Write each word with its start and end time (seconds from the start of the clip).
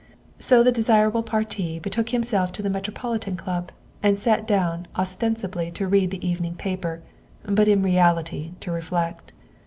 So 0.39 0.63
the 0.63 0.71
desirable 0.71 1.21
parti 1.21 1.77
betook 1.79 2.09
himself 2.09 2.51
to 2.53 2.63
the 2.63 2.71
Metro 2.71 2.91
politan 2.91 3.37
Club 3.37 3.71
and 4.01 4.17
sat 4.17 4.47
down 4.47 4.87
ostensibly 4.95 5.69
to 5.73 5.87
read 5.87 6.09
the 6.09 6.27
even 6.27 6.45
ing 6.45 6.55
paper, 6.55 7.03
but 7.45 7.67
in 7.67 7.83
reality 7.83 8.53
to 8.61 8.71
reflect. 8.71 9.31